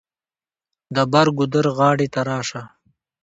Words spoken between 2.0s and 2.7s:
ته راشه.